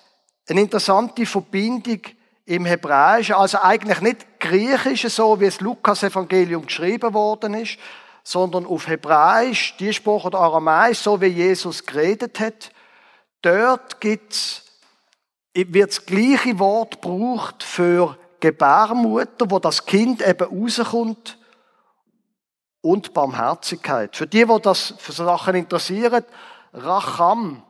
eine 0.49 0.63
interessante 0.63 1.27
Verbindung 1.27 2.01
im 2.47 2.65
Hebräischen, 2.65 3.35
also 3.35 3.59
eigentlich 3.59 4.01
nicht 4.01 4.41
Griechisch, 4.41 5.03
so 5.09 5.39
wie 5.41 5.45
es 5.45 5.61
Lukas-Evangelium 5.61 6.65
geschrieben 6.65 7.13
worden 7.13 7.55
ist, 7.55 7.79
sondern 8.23 8.65
auf 8.65 8.89
Hebräisch, 8.89 9.77
die 9.79 9.93
Sprache 9.93 10.29
oder 10.29 10.41
Aramäisch, 10.41 11.01
so 11.01 11.21
wie 11.21 11.27
Jesus 11.27 11.85
geredet 11.85 12.41
hat. 12.41 12.71
Dort 13.43 14.01
gibt's, 14.01 14.63
wird 15.53 15.91
das 15.91 16.07
gleiche 16.07 16.59
Wort 16.59 17.03
gebraucht 17.03 17.63
für 17.63 18.19
Gebärmutter, 18.41 19.51
wo 19.51 19.59
das 19.59 19.85
Kind 19.85 20.27
eben 20.27 20.49
rauskommt, 20.49 21.39
und 22.85 23.15
Barmherzigkeit. 23.15 24.15
Für 24.15 24.27
die, 24.27 24.47
wo 24.47 24.59
das 24.59 24.93
für 24.99 25.13
Sachen 25.13 25.55
interessieren, 25.55 26.23
Racham, 26.75 27.63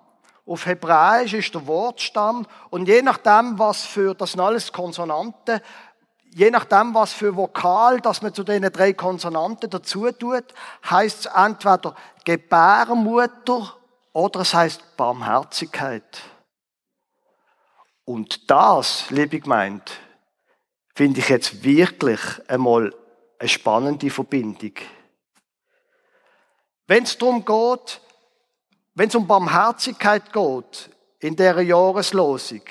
auf 0.45 0.67
Hebräisch 0.67 1.35
ist 1.35 1.55
der 1.55 1.67
Wortstamm 1.69 2.47
und 2.71 2.89
je 2.89 3.01
nachdem, 3.01 3.59
was 3.59 3.85
für, 3.85 4.15
das 4.15 4.33
sind 4.33 4.41
alles 4.41 4.73
Konsonanten, 4.73 5.61
je 6.31 6.51
nachdem, 6.51 6.95
was 6.95 7.13
für 7.13 7.37
Vokal, 7.37 8.01
dass 8.01 8.23
man 8.23 8.35
zu 8.35 8.43
diesen 8.43 8.71
drei 8.73 8.93
Konsonanten 8.93 9.71
dazu 9.71 10.11
tut, 10.11 10.53
heißt 10.91 11.21
es 11.21 11.27
entweder 11.27 11.95
Gebärmutter 12.25 13.77
oder 14.13 14.41
es 14.41 14.53
heißt 14.53 14.97
Barmherzigkeit. 14.97 16.23
Und 18.05 18.51
das, 18.51 19.09
liebe 19.11 19.39
Gemeinde, 19.39 19.93
finde 20.95 21.21
ich 21.21 21.29
jetzt 21.29 21.63
wirklich 21.63 22.21
einmal 22.49 22.93
eine 23.39 23.49
spannende 23.49 24.11
Verbindung. 24.11 24.73
Wenn 26.87 27.05
es 27.05 27.17
darum 27.17 27.45
geht, 27.45 28.01
wenn 28.95 29.09
es 29.09 29.15
um 29.15 29.27
Barmherzigkeit 29.27 30.33
geht, 30.33 30.91
in 31.19 31.37
der 31.37 31.63
Jahreslosung, 31.63 32.63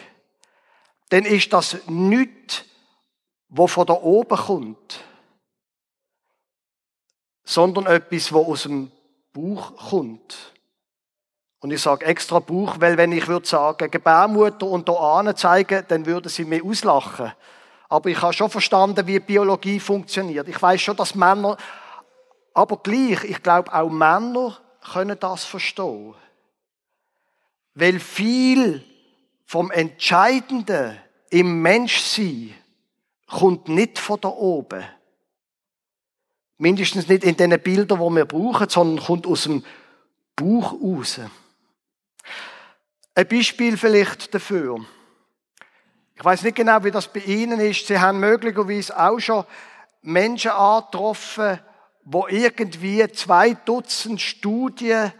dann 1.09 1.25
ist 1.25 1.51
das 1.53 1.77
nichts, 1.87 2.63
wo 3.49 3.67
von 3.67 3.85
da 3.85 3.93
oben 3.93 4.37
kommt, 4.37 4.99
sondern 7.43 7.85
etwas, 7.87 8.31
wo 8.31 8.51
aus 8.51 8.63
dem 8.63 8.91
Buch 9.31 9.75
kommt. 9.89 10.53
Und 11.59 11.71
ich 11.71 11.81
sage 11.81 12.05
extra 12.05 12.39
Buch, 12.39 12.75
weil 12.79 12.97
wenn 12.97 13.11
ich 13.11 13.27
würde 13.27 13.47
sagen, 13.47 13.89
Gebärmutter 13.89 14.67
und 14.67 14.87
da 14.89 15.35
zeigen, 15.35 15.85
dann 15.87 16.05
würden 16.05 16.29
sie 16.29 16.45
mir 16.45 16.63
auslachen. 16.63 17.31
Aber 17.89 18.09
ich 18.09 18.21
habe 18.21 18.33
schon 18.33 18.49
verstanden, 18.49 19.07
wie 19.07 19.19
Biologie 19.19 19.79
funktioniert. 19.79 20.47
Ich 20.47 20.61
weiß 20.61 20.81
schon, 20.81 20.97
dass 20.97 21.15
Männer, 21.15 21.57
aber 22.53 22.77
gleich, 22.77 23.23
ich 23.23 23.41
glaube, 23.41 23.73
auch 23.73 23.89
Männer 23.89 24.57
können 24.91 25.19
das 25.19 25.43
verstehen. 25.43 26.13
Weil 27.73 27.99
viel 27.99 28.83
vom 29.45 29.71
Entscheidenden 29.71 30.99
im 31.29 31.61
Menschsein 31.61 32.53
kommt 33.27 33.67
nicht 33.67 33.97
von 33.97 34.21
da 34.21 34.29
oben. 34.29 34.83
Mindestens 36.57 37.07
nicht 37.07 37.23
in 37.23 37.35
den 37.35 37.59
Bildern, 37.59 37.99
die 37.99 38.15
wir 38.15 38.25
brauchen, 38.25 38.69
sondern 38.69 39.03
kommt 39.03 39.25
aus 39.25 39.43
dem 39.43 39.63
Buch 40.35 40.73
raus. 40.73 41.19
Ein 43.15 43.27
Beispiel 43.27 43.77
vielleicht 43.77 44.33
dafür. 44.33 44.85
Ich 46.15 46.23
weiß 46.23 46.43
nicht 46.43 46.55
genau, 46.55 46.83
wie 46.83 46.91
das 46.91 47.11
bei 47.11 47.21
Ihnen 47.21 47.59
ist. 47.59 47.87
Sie 47.87 47.99
haben 47.99 48.19
möglicherweise 48.19 48.97
auch 48.97 49.19
schon 49.19 49.45
Menschen 50.01 50.51
angetroffen, 50.51 51.59
wo 52.05 52.27
irgendwie 52.27 53.07
zwei 53.11 53.53
Dutzend 53.53 54.21
Studien 54.21 55.11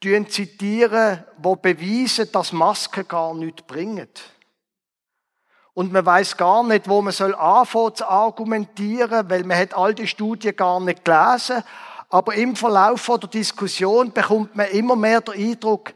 zitieren, 0.00 1.24
wo 1.38 1.56
beweisen, 1.56 2.28
dass 2.32 2.52
Masken 2.52 3.06
gar 3.06 3.34
nichts 3.34 3.62
bringen. 3.62 4.08
Und 5.74 5.92
man 5.92 6.04
weiß 6.04 6.36
gar 6.36 6.62
nicht, 6.64 6.88
wo 6.88 7.00
man 7.00 7.12
soll 7.12 7.34
anfangen 7.34 7.94
zu 7.94 8.08
argumentieren, 8.08 9.30
weil 9.30 9.44
man 9.44 9.56
hat 9.56 9.74
all 9.74 9.94
die 9.94 10.06
Studien 10.06 10.54
gar 10.54 10.80
nicht 10.80 11.04
gelesen. 11.04 11.62
Aber 12.10 12.34
im 12.34 12.56
Verlauf 12.56 13.06
der 13.06 13.28
Diskussion 13.28 14.12
bekommt 14.12 14.54
man 14.54 14.68
immer 14.68 14.96
mehr 14.96 15.22
den 15.22 15.50
Eindruck, 15.50 15.94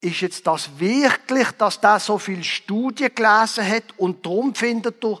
ist 0.00 0.20
jetzt 0.20 0.46
das 0.46 0.78
wirklich, 0.78 1.50
dass 1.52 1.80
da 1.80 1.98
so 1.98 2.18
viel 2.18 2.44
Studien 2.44 3.14
gelesen 3.14 3.66
hat 3.66 3.84
und 3.96 4.26
darum 4.26 4.54
findet 4.54 5.02
er, 5.02 5.18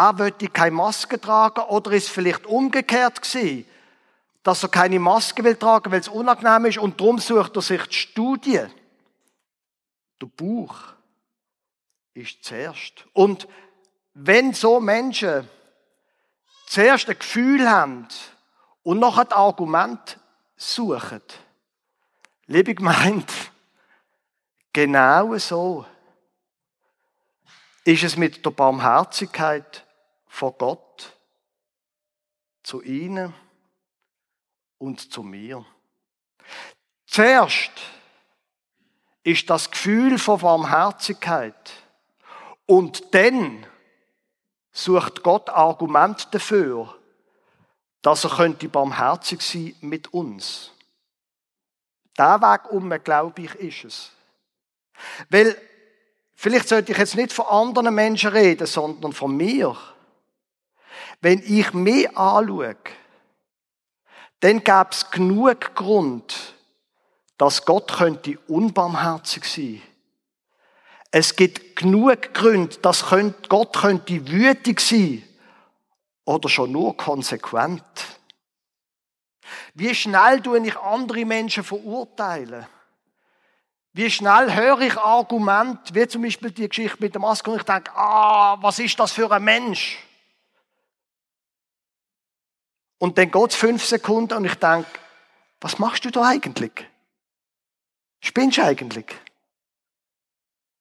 er 0.00 0.18
wollte 0.18 0.48
keine 0.48 0.70
Maske 0.76 1.20
tragen 1.20 1.60
oder 1.62 1.92
ist 1.92 2.08
vielleicht 2.08 2.46
umgekehrt 2.46 3.20
gewesen, 3.20 3.66
dass 4.42 4.62
er 4.62 4.70
keine 4.70 4.98
Maske 4.98 5.44
will 5.44 5.56
tragen, 5.56 5.92
weil 5.92 6.00
es 6.00 6.08
unangenehm 6.08 6.64
ist 6.66 6.78
und 6.78 6.98
darum 6.98 7.18
sucht 7.18 7.56
er 7.56 7.62
sich 7.62 7.82
die 7.86 7.94
Studie. 7.94 8.62
Der 10.20 10.26
Buch 10.26 10.74
ist 12.14 12.42
zuerst. 12.42 13.04
Und 13.12 13.46
wenn 14.14 14.54
so 14.54 14.80
Menschen 14.80 15.48
zuerst 16.66 17.08
ein 17.10 17.18
Gefühl 17.18 17.68
haben 17.68 18.08
und 18.82 18.98
noch 18.98 19.18
ein 19.18 19.30
Argument 19.32 20.18
suchen, 20.56 21.22
liebe 22.46 22.74
Gemeinde, 22.74 23.32
genau 24.72 25.36
so 25.36 25.84
ist 27.84 28.02
es 28.02 28.16
mit 28.16 28.44
der 28.44 28.50
Barmherzigkeit 28.50 29.84
von 30.30 30.54
Gott 30.56 31.18
zu 32.62 32.80
ihnen 32.82 33.34
und 34.78 35.12
zu 35.12 35.22
mir. 35.22 35.66
Zuerst 37.06 37.72
ist 39.24 39.50
das 39.50 39.70
Gefühl 39.70 40.18
von 40.18 40.40
Barmherzigkeit 40.40 41.72
und 42.64 43.12
dann 43.12 43.66
sucht 44.72 45.22
Gott 45.22 45.50
Argument 45.50 46.32
dafür, 46.32 46.96
dass 48.00 48.24
er 48.24 48.30
könnte 48.30 48.68
barmherzig 48.68 49.42
sein 49.42 49.74
mit 49.80 50.14
uns. 50.14 50.70
Der 52.16 52.40
Weg 52.40 52.70
um, 52.70 52.88
glaube 53.02 53.42
ich, 53.42 53.54
ist 53.56 53.84
es. 53.84 54.10
Weil, 55.28 55.60
vielleicht 56.34 56.68
sollte 56.68 56.92
ich 56.92 56.98
jetzt 56.98 57.16
nicht 57.16 57.32
von 57.32 57.46
anderen 57.46 57.94
Menschen 57.94 58.30
reden, 58.30 58.66
sondern 58.66 59.12
von 59.12 59.36
mir. 59.36 59.76
Wenn 61.20 61.42
ich 61.44 61.72
mich 61.72 62.08
anschaue, 62.16 62.76
dann 64.40 64.64
gäbe 64.64 64.88
es 64.90 65.10
genug 65.10 65.74
Grund, 65.74 66.54
dass 67.36 67.64
Gott 67.64 67.92
könnte 67.92 68.38
unbarmherzig 68.48 69.44
sein. 69.44 69.82
Es 71.10 71.34
gibt 71.36 71.76
genug 71.76 72.32
Gründe, 72.32 72.76
dass 72.78 73.04
Gott 73.48 73.76
könnte 73.76 74.28
wütig 74.28 74.80
sein 74.80 75.22
oder 76.24 76.48
schon 76.48 76.72
nur 76.72 76.96
konsequent. 76.96 77.82
Wie 79.74 79.94
schnell 79.94 80.40
tue 80.40 80.66
ich 80.66 80.78
andere 80.78 81.24
Menschen 81.24 81.64
verurteilen? 81.64 82.66
Wie 83.92 84.08
schnell 84.08 84.54
höre 84.54 84.80
ich 84.82 84.96
Argumente, 84.96 85.94
wie 85.94 86.06
zum 86.06 86.22
Beispiel 86.22 86.52
die 86.52 86.68
Geschichte 86.68 86.98
mit 87.00 87.14
dem 87.14 87.22
Maske, 87.22 87.50
und 87.50 87.56
ich 87.58 87.64
denke, 87.64 87.90
ah, 87.96 88.56
was 88.62 88.78
ist 88.78 88.98
das 89.00 89.10
für 89.12 89.30
ein 89.32 89.42
Mensch? 89.42 89.98
Und 93.00 93.16
dann 93.16 93.30
geht 93.30 93.50
es 93.50 93.56
fünf 93.56 93.82
Sekunden 93.82 94.34
und 94.34 94.44
ich 94.44 94.56
denke, 94.56 94.86
was 95.58 95.78
machst 95.78 96.04
du 96.04 96.10
da 96.10 96.22
eigentlich? 96.22 96.86
Spinnst 98.20 98.58
du 98.58 98.62
eigentlich? 98.62 99.06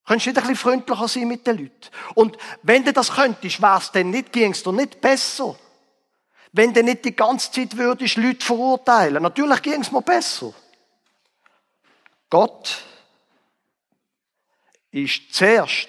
Könntest 0.05 0.25
du 0.25 0.29
nicht 0.31 0.37
ein 0.37 0.43
bisschen 0.43 0.55
freundlicher 0.57 1.07
sein 1.07 1.27
mit 1.29 1.47
den 1.47 1.57
Leuten? 1.57 1.89
Und 2.15 2.37
wenn 2.61 2.83
du 2.83 2.91
das 2.91 3.13
könntest, 3.13 3.61
wär's 3.61 3.93
denn 3.93 4.09
nicht, 4.09 4.33
ging's 4.33 4.63
dir 4.63 4.73
nicht 4.73 4.99
besser? 4.99 5.57
Wenn 6.51 6.73
du 6.73 6.83
nicht 6.83 7.05
die 7.05 7.15
ganze 7.15 7.53
Zeit 7.53 7.77
würdest 7.77 8.17
Leute 8.17 8.45
verurteilen. 8.45 9.23
Natürlich 9.23 9.61
ging's 9.61 9.91
mir 9.91 10.01
besser. 10.01 10.53
Gott 12.29 12.83
ist 14.91 15.33
zuerst 15.33 15.87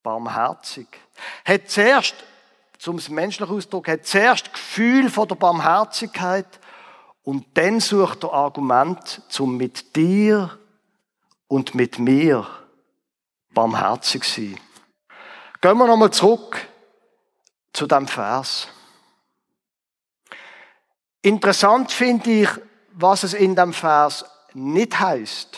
barmherzig. 0.00 0.86
Hat 1.44 1.68
zuerst, 1.68 2.14
zum 2.84 3.00
menschlichen 3.08 3.56
Ausdruck, 3.56 3.88
hat 3.88 4.04
zuerst 4.04 4.52
Gefühl 4.52 5.08
von 5.08 5.26
der 5.26 5.36
Barmherzigkeit 5.36 6.46
und 7.22 7.46
dann 7.54 7.80
sucht 7.80 8.24
er 8.24 8.34
Argument, 8.34 9.22
zum 9.30 9.56
mit 9.56 9.96
dir 9.96 10.58
und 11.48 11.74
mit 11.74 11.98
mir 11.98 12.46
barmherzig 13.54 14.24
sein. 14.24 14.60
Gehen 15.62 15.78
wir 15.78 15.86
nochmal 15.86 16.10
zurück 16.10 16.60
zu 17.72 17.86
dem 17.86 18.06
Vers. 18.06 18.68
Interessant 21.22 21.90
finde 21.90 22.30
ich, 22.30 22.50
was 22.92 23.22
es 23.22 23.32
in 23.32 23.56
dem 23.56 23.72
Vers 23.72 24.26
nicht 24.52 25.00
heißt. 25.00 25.56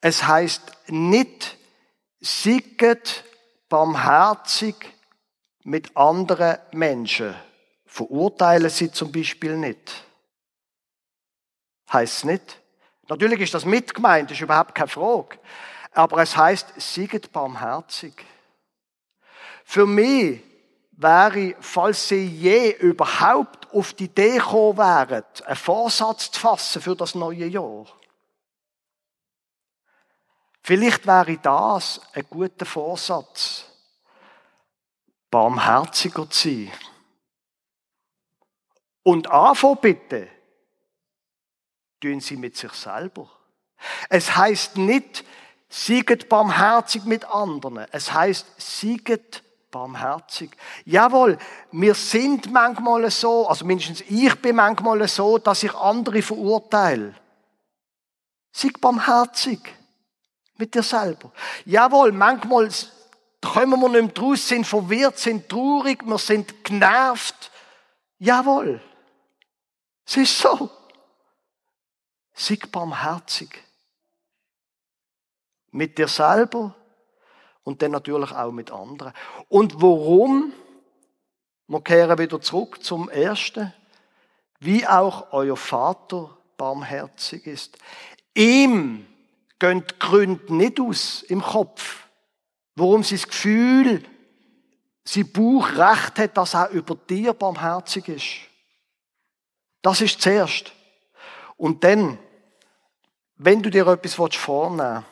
Es 0.00 0.26
heißt 0.26 0.62
nicht, 0.88 1.56
sieget 2.18 3.22
barmherzig 3.70 4.74
mit 5.64 5.96
anderen 5.96 6.58
Menschen. 6.72 7.34
Verurteilen 7.86 8.68
sie 8.68 8.92
zum 8.92 9.10
Beispiel 9.10 9.56
nicht. 9.56 10.04
Heißt 11.90 12.26
nicht. 12.26 12.60
Natürlich 13.08 13.40
ist 13.40 13.54
das 13.54 13.64
mit 13.64 13.94
gemeint, 13.94 14.30
ist 14.30 14.40
überhaupt 14.40 14.74
keine 14.74 14.88
Frage. 14.88 15.38
Aber 15.92 16.22
es 16.22 16.36
heißt, 16.36 16.74
sieget 16.76 17.32
barmherzig. 17.32 18.14
Für 19.64 19.86
mich 19.86 20.42
wäre, 20.92 21.54
falls 21.60 22.08
sie 22.08 22.26
je 22.26 22.72
überhaupt 22.72 23.72
auf 23.72 23.94
die 23.94 24.04
Idee 24.04 24.38
gekommen 24.38 24.78
wären, 24.78 25.24
einen 25.44 25.56
Vorsatz 25.56 26.30
zu 26.30 26.40
fassen 26.40 26.82
für 26.82 26.94
das 26.94 27.14
neue 27.14 27.46
Jahr. 27.46 27.86
Vielleicht 30.70 31.04
wäre 31.04 31.36
das 31.38 32.00
ein 32.12 32.24
guter 32.30 32.64
Vorsatz, 32.64 33.64
barmherziger 35.28 36.30
zu 36.30 36.48
sein. 36.48 36.70
Und 39.02 39.28
anfangen 39.28 39.78
bitte, 39.80 40.28
tun 42.00 42.20
sie 42.20 42.36
mit 42.36 42.56
sich 42.56 42.70
selber. 42.70 43.28
Es 44.08 44.36
heißt 44.36 44.76
nicht, 44.76 45.24
sieget 45.68 46.28
barmherzig 46.28 47.02
mit 47.02 47.24
anderen. 47.24 47.78
Es 47.90 48.12
heißt, 48.12 48.46
sieget 48.56 49.42
barmherzig. 49.72 50.56
Jawohl, 50.84 51.36
wir 51.72 51.96
sind 51.96 52.52
manchmal 52.52 53.10
so, 53.10 53.48
also 53.48 53.64
mindestens 53.64 54.02
ich 54.02 54.36
bin 54.36 54.54
manchmal 54.54 55.08
so, 55.08 55.36
dass 55.38 55.64
ich 55.64 55.74
andere 55.74 56.22
verurteile. 56.22 57.16
Sieg 58.52 58.80
barmherzig 58.80 59.79
mit 60.60 60.74
dir 60.74 60.82
selber. 60.82 61.32
Jawohl, 61.64 62.12
manchmal 62.12 62.68
kommen 63.40 63.80
wir 63.80 63.88
nicht 63.88 64.16
mehr 64.16 64.24
raus, 64.24 64.46
sind 64.46 64.66
verwirrt, 64.66 65.18
sind 65.18 65.48
traurig, 65.48 66.06
wir 66.06 66.18
sind 66.18 66.62
genervt. 66.62 67.50
Jawohl. 68.18 68.80
Es 70.06 70.16
ist 70.16 70.38
so. 70.38 70.70
Sei 72.34 72.58
barmherzig. 72.70 73.50
Mit 75.72 75.98
dir 75.98 76.08
selber 76.08 76.74
und 77.62 77.80
dann 77.80 77.92
natürlich 77.92 78.32
auch 78.32 78.52
mit 78.52 78.70
anderen. 78.70 79.12
Und 79.48 79.80
warum? 79.80 80.52
Wir 81.68 81.80
kehren 81.82 82.18
wieder 82.18 82.40
zurück 82.40 82.82
zum 82.82 83.08
Ersten. 83.08 83.72
Wie 84.58 84.86
auch 84.86 85.32
euer 85.32 85.56
Vater 85.56 86.36
barmherzig 86.56 87.46
ist. 87.46 87.78
Ihm 88.34 89.06
gehen 89.60 89.84
die 89.88 89.98
Gründe 89.98 90.52
nicht 90.54 90.80
aus 90.80 91.22
im 91.22 91.40
Kopf, 91.40 92.08
warum 92.74 93.02
das 93.02 93.28
Gefühl, 93.28 94.02
sein 95.04 95.30
Bauch 95.30 95.68
recht 95.68 96.18
hat, 96.18 96.36
dass 96.36 96.54
er 96.54 96.70
über 96.70 96.96
dir 96.96 97.32
barmherzig 97.32 98.08
ist. 98.08 98.26
Das 99.82 100.00
ist 100.00 100.20
zuerst. 100.20 100.72
Und 101.56 101.84
dann 101.84 102.18
wenn 103.42 103.62
du 103.62 103.70
dir 103.70 103.86
etwas 103.86 104.14
vornehmen 104.36 105.02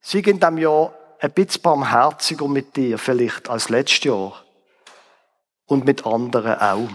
willst, 0.00 0.24
sei 0.24 0.30
in 0.30 0.40
diesem 0.40 0.56
Jahr 0.56 0.94
ein 1.20 1.32
bisschen 1.32 1.60
barmherziger 1.60 2.48
mit 2.48 2.74
dir 2.76 2.96
vielleicht 2.98 3.50
als 3.50 3.68
letztes 3.68 4.04
Jahr. 4.04 4.42
Und 5.66 5.84
mit 5.84 6.06
anderen 6.06 6.58
auch. 6.58 6.88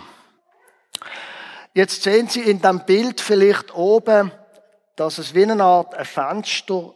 Jetzt 1.76 2.02
sehen 2.02 2.28
Sie 2.28 2.42
in 2.42 2.60
dem 2.62 2.86
Bild 2.86 3.22
vielleicht 3.22 3.74
oben, 3.76 4.32
dass 5.00 5.18
es 5.18 5.34
wie 5.34 5.44
eine 5.44 5.64
Art 5.64 5.96
ein 5.96 6.04
Fenster, 6.04 6.94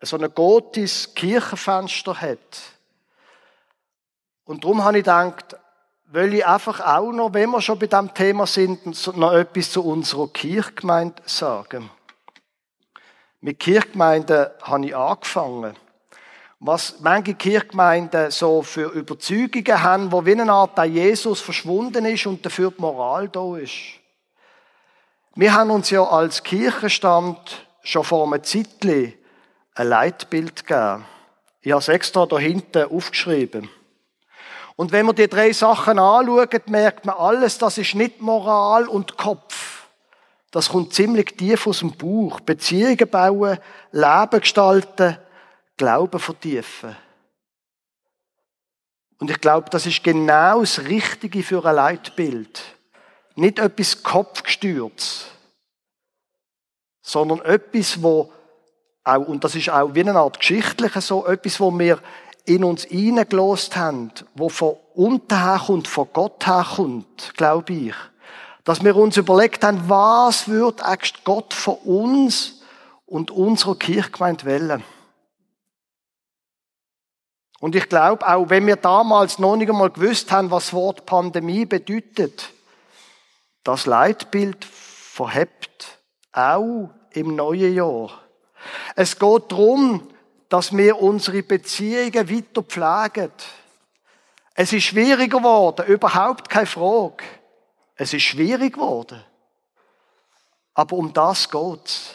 so 0.00 0.16
ein 0.16 0.34
gotisches 0.34 1.14
Kirchenfenster 1.14 2.18
hat. 2.18 2.38
Und 4.46 4.64
darum 4.64 4.82
habe 4.82 4.96
ich 4.96 5.04
gedacht, 5.04 5.56
will 6.06 6.32
ich 6.32 6.46
einfach 6.46 6.80
auch 6.80 7.12
noch, 7.12 7.34
wenn 7.34 7.50
wir 7.50 7.60
schon 7.60 7.78
bei 7.78 7.88
diesem 7.88 8.14
Thema 8.14 8.46
sind, 8.46 8.86
noch 9.18 9.34
etwas 9.34 9.70
zu 9.70 9.84
unserer 9.84 10.28
Kirchgemeinde 10.28 11.22
sagen. 11.26 11.90
Mit 13.42 13.58
Kirchgemeinden 13.58 14.46
habe 14.62 14.86
ich 14.86 14.96
angefangen. 14.96 15.76
Was 16.58 17.00
manche 17.00 17.34
Kirchgemeinden 17.34 18.30
so 18.30 18.62
für 18.62 18.88
Überzeugungen 18.92 19.82
haben, 19.82 20.10
wo 20.10 20.24
wie 20.24 20.32
eine 20.32 20.50
Art 20.50 20.78
der 20.78 20.84
Jesus 20.84 21.42
verschwunden 21.42 22.06
ist 22.06 22.24
und 22.24 22.46
dafür 22.46 22.70
die 22.70 22.80
Moral 22.80 23.28
da 23.28 23.58
ist. 23.58 24.01
Wir 25.34 25.54
haben 25.54 25.70
uns 25.70 25.88
ja 25.88 26.04
als 26.04 26.42
Kirchenstand 26.42 27.66
schon 27.82 28.04
vor 28.04 28.26
einem 28.26 28.44
Zeitchen 28.44 29.14
ein 29.74 29.88
Leitbild 29.88 30.66
gegeben. 30.66 31.06
Ich 31.62 31.72
habe 31.72 31.80
es 31.80 31.88
extra 31.88 32.26
da 32.26 32.38
hinten 32.38 32.90
aufgeschrieben. 32.90 33.70
Und 34.76 34.92
wenn 34.92 35.06
man 35.06 35.14
die 35.14 35.28
drei 35.28 35.52
Sachen 35.52 35.98
anschaut, 35.98 36.68
merkt 36.68 37.06
man 37.06 37.16
alles, 37.16 37.56
das 37.56 37.78
ist 37.78 37.94
nicht 37.94 38.20
Moral 38.20 38.86
und 38.86 39.16
Kopf. 39.16 39.86
Das 40.50 40.68
kommt 40.68 40.92
ziemlich 40.92 41.34
tief 41.36 41.66
aus 41.66 41.78
dem 41.78 41.96
Bauch. 41.96 42.40
Beziehungen 42.40 43.08
bauen, 43.08 43.58
Leben 43.90 44.40
gestalten, 44.40 45.16
Glauben 45.78 46.20
vertiefen. 46.20 46.94
Und 49.18 49.30
ich 49.30 49.40
glaube, 49.40 49.70
das 49.70 49.86
ist 49.86 50.04
genau 50.04 50.60
das 50.60 50.80
Richtige 50.80 51.42
für 51.42 51.64
ein 51.64 51.76
Leitbild. 51.76 52.62
Nicht 53.34 53.58
etwas 53.58 54.02
Kopfgestürz, 54.02 55.26
sondern 57.00 57.40
etwas, 57.40 58.02
wo 58.02 58.32
auch, 59.04 59.26
und 59.26 59.42
das 59.42 59.54
ist 59.54 59.70
auch 59.70 59.94
wie 59.94 60.00
eine 60.00 60.14
Art 60.14 60.38
geschichtliche 60.38 61.00
so, 61.00 61.26
etwas, 61.26 61.58
wo 61.58 61.76
wir 61.76 61.98
in 62.44 62.64
uns 62.64 62.84
hineingelost 62.84 63.76
haben, 63.76 64.12
wo 64.34 64.48
von 64.48 64.76
unten 64.94 65.42
herkommt, 65.42 65.88
von 65.88 66.08
Gott 66.12 66.46
herkommt, 66.46 67.32
glaube 67.36 67.72
ich 67.72 67.94
dass 68.64 68.84
wir 68.84 68.96
uns 68.96 69.16
überlegt 69.16 69.64
haben, 69.64 69.88
was 69.88 70.48
wird 70.48 70.82
eigentlich 70.82 71.24
Gott 71.24 71.52
von 71.52 71.76
uns 71.76 72.60
und 73.06 73.30
unserer 73.30 73.76
Kirchgemeinde 73.76 74.44
wählen. 74.44 74.84
Und 77.60 77.76
ich 77.76 77.88
glaube, 77.88 78.26
auch 78.26 78.50
wenn 78.50 78.66
wir 78.66 78.76
damals 78.76 79.38
noch 79.38 79.56
nicht 79.56 79.68
einmal 79.68 79.90
gewusst 79.90 80.32
haben, 80.32 80.50
was 80.50 80.66
das 80.66 80.72
Wort 80.72 81.06
Pandemie 81.06 81.64
bedeutet, 81.64 82.50
das 83.64 83.86
Leitbild 83.86 84.64
verhebt, 84.64 85.98
auch 86.32 86.90
im 87.10 87.36
neuen 87.36 87.74
Jahr. 87.74 88.22
Es 88.96 89.18
geht 89.18 89.52
darum, 89.52 90.08
dass 90.48 90.76
wir 90.76 91.00
unsere 91.00 91.42
Beziehungen 91.42 92.30
weiter 92.30 92.62
pflegen. 92.62 93.32
Es 94.54 94.72
ist 94.72 94.84
schwieriger 94.84 95.38
geworden, 95.38 95.86
überhaupt 95.86 96.48
keine 96.48 96.66
Frage. 96.66 97.24
Es 97.96 98.12
ist 98.12 98.22
schwierig 98.22 98.74
geworden. 98.74 99.22
Aber 100.74 100.96
um 100.96 101.12
das 101.12 101.48
geht's. 101.48 102.14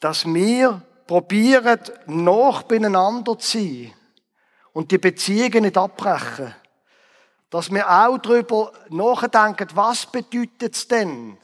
Dass 0.00 0.24
wir 0.26 0.80
probieren, 1.06 1.80
noch 2.06 2.62
beieinander 2.62 3.38
zu 3.38 3.58
sein 3.58 3.92
und 4.72 4.90
die 4.90 4.98
Beziehungen 4.98 5.64
nicht 5.64 5.76
abbrechen. 5.76 6.54
Dass 7.50 7.70
wir 7.70 7.88
auch 7.88 8.18
darüber 8.18 8.72
nachdenken, 8.90 9.68
was 9.74 10.06
bedeutet 10.06 10.74
es 10.74 10.86
denn, 10.86 11.38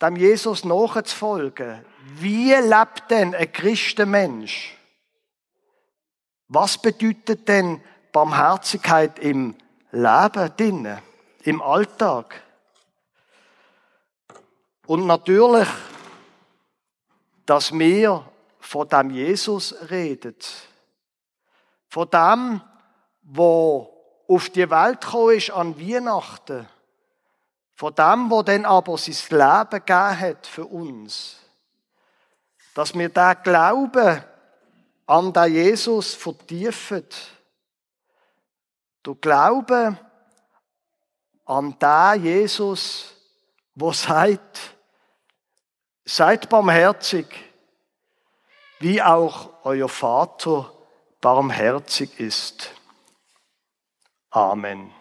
dem 0.00 0.16
Jesus 0.16 0.64
nachzufolgen? 0.64 1.84
Wie 2.18 2.54
lebt 2.54 3.10
denn 3.10 3.34
ein 3.34 3.52
Christenmensch? 3.52 4.76
Was 6.48 6.78
bedeutet 6.78 7.46
denn 7.46 7.82
Barmherzigkeit 8.12 9.18
im 9.18 9.54
Leben 9.92 10.52
drinnen, 10.56 10.98
im 11.44 11.60
Alltag? 11.60 12.42
Und 14.86 15.06
natürlich, 15.06 15.68
dass 17.46 17.72
wir 17.72 18.24
von 18.58 18.88
dem 18.88 19.10
Jesus 19.10 19.74
redet. 19.90 20.48
Von 21.88 22.08
dem, 22.10 22.60
wo 23.22 23.99
auf 24.30 24.48
die 24.50 24.70
Welt 24.70 25.00
gekommen 25.00 25.36
ist 25.36 25.50
an 25.50 25.78
Weihnachten. 25.80 26.68
Von 27.74 27.94
dem, 27.94 28.30
wo 28.30 28.42
dann 28.42 28.64
aber 28.64 28.96
sein 28.96 29.16
Leben 29.30 29.84
gegeben 29.84 30.20
hat 30.20 30.46
für 30.46 30.66
uns. 30.66 31.36
Dass 32.74 32.94
wir 32.94 33.08
da 33.08 33.34
Glauben 33.34 34.22
an 35.06 35.32
den 35.32 35.52
Jesus 35.52 36.14
vertiefen. 36.14 37.06
Du 39.02 39.16
Glaube 39.16 39.98
an 41.44 41.76
den 41.80 42.24
Jesus, 42.24 43.12
wo 43.74 43.92
sagt, 43.92 44.76
seid 46.04 46.48
barmherzig, 46.48 47.26
wie 48.78 49.02
auch 49.02 49.50
euer 49.64 49.88
Vater 49.88 50.72
barmherzig 51.20 52.20
ist. 52.20 52.70
Amen. 54.34 54.92